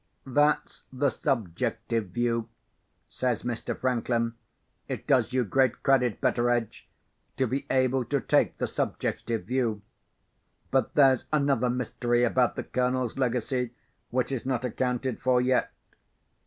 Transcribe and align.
"That's 0.25 0.81
the 0.91 1.11
Subjective 1.11 2.07
view," 2.07 2.49
says 3.07 3.43
Mr. 3.43 3.79
Franklin. 3.79 4.33
"It 4.87 5.05
does 5.05 5.31
you 5.31 5.43
great 5.43 5.83
credit, 5.83 6.19
Betteredge, 6.19 6.89
to 7.37 7.45
be 7.45 7.67
able 7.69 8.03
to 8.05 8.19
take 8.19 8.57
the 8.57 8.65
Subjective 8.65 9.43
view. 9.45 9.83
But 10.71 10.95
there's 10.95 11.27
another 11.31 11.69
mystery 11.69 12.23
about 12.23 12.55
the 12.55 12.63
Colonel's 12.63 13.19
legacy 13.19 13.75
which 14.09 14.31
is 14.31 14.43
not 14.43 14.65
accounted 14.65 15.21
for 15.21 15.39
yet. 15.39 15.71